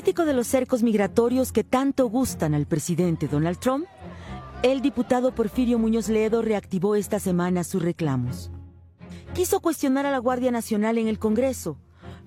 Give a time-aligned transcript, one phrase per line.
[0.00, 3.84] crítico de los cercos migratorios que tanto gustan al presidente Donald Trump,
[4.62, 8.50] el diputado Porfirio Muñoz Ledo reactivó esta semana sus reclamos.
[9.34, 11.76] Quiso cuestionar a la Guardia Nacional en el Congreso,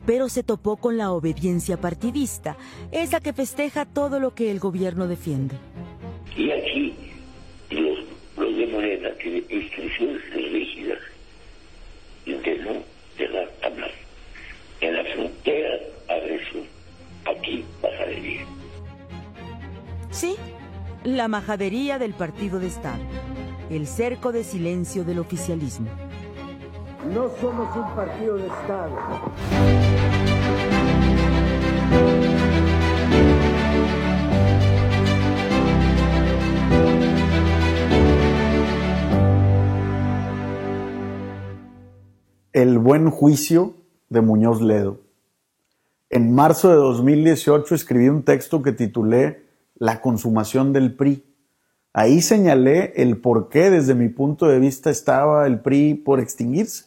[0.05, 2.57] pero se topó con la obediencia partidista,
[2.91, 5.55] esa que festeja todo lo que el gobierno defiende.
[6.37, 6.93] Y aquí
[7.71, 9.09] los, de Morena
[9.49, 10.21] instrucciones
[21.17, 23.01] la majadería del partido de Estado,
[23.69, 25.87] el cerco de silencio del oficialismo.
[27.13, 28.97] No somos un partido de Estado.
[42.53, 43.75] El buen juicio
[44.09, 45.01] de Muñoz Ledo.
[46.09, 49.42] En marzo de 2018 escribí un texto que titulé
[49.75, 51.25] La consumación del PRI.
[51.93, 56.85] Ahí señalé el por qué desde mi punto de vista estaba el PRI por extinguirse.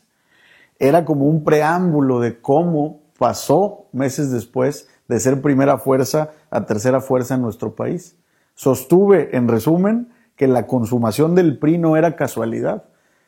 [0.79, 7.01] Era como un preámbulo de cómo pasó meses después de ser primera fuerza a tercera
[7.01, 8.17] fuerza en nuestro país.
[8.55, 12.85] Sostuve, en resumen, que la consumación del PRI no era casualidad,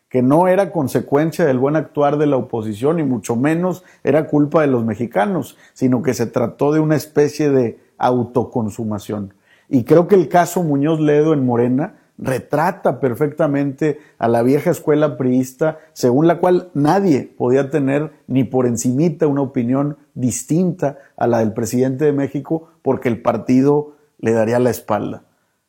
[0.09, 4.62] que no era consecuencia del buen actuar de la oposición y mucho menos era culpa
[4.62, 9.34] de los mexicanos, sino que se trató de una especie de autoconsumación.
[9.69, 15.17] Y creo que el caso Muñoz Ledo en Morena retrata perfectamente a la vieja escuela
[15.17, 21.39] priista, según la cual nadie podía tener ni por encimita una opinión distinta a la
[21.39, 25.23] del presidente de México porque el partido le daría la espalda.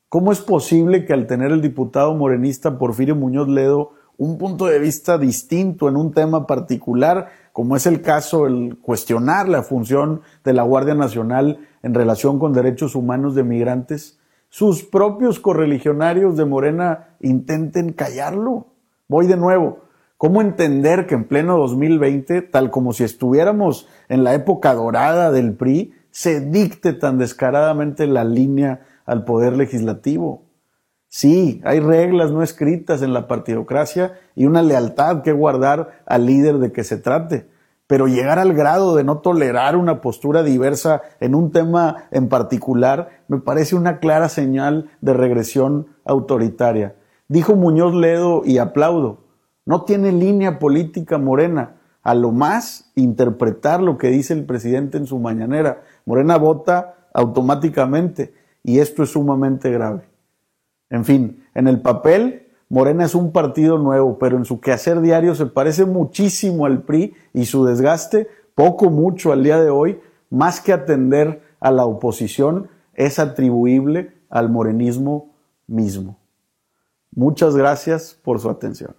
[0.09, 4.79] ¿Cómo es posible que al tener el diputado morenista Porfirio Muñoz Ledo un punto de
[4.79, 10.51] vista distinto en un tema particular, como es el caso el cuestionar la función de
[10.51, 17.15] la Guardia Nacional en relación con derechos humanos de migrantes, sus propios correligionarios de Morena
[17.21, 18.67] intenten callarlo.
[19.07, 19.79] Voy de nuevo.
[20.17, 25.53] ¿Cómo entender que en pleno 2020, tal como si estuviéramos en la época dorada del
[25.53, 30.48] PRI, se dicte tan descaradamente la línea al poder legislativo?
[31.11, 36.59] Sí, hay reglas no escritas en la partidocracia y una lealtad que guardar al líder
[36.59, 37.49] de que se trate.
[37.87, 43.09] Pero llegar al grado de no tolerar una postura diversa en un tema en particular
[43.27, 46.95] me parece una clara señal de regresión autoritaria.
[47.27, 49.23] Dijo Muñoz Ledo y aplaudo,
[49.65, 55.07] no tiene línea política morena, a lo más interpretar lo que dice el presidente en
[55.07, 55.81] su mañanera.
[56.05, 58.31] Morena vota automáticamente
[58.63, 60.08] y esto es sumamente grave.
[60.89, 65.35] En fin, en el papel, Morena es un partido nuevo, pero en su quehacer diario
[65.35, 70.61] se parece muchísimo al PRI y su desgaste, poco mucho al día de hoy, más
[70.61, 75.33] que atender a la oposición, es atribuible al morenismo
[75.67, 76.17] mismo.
[77.11, 78.95] Muchas gracias por su atención.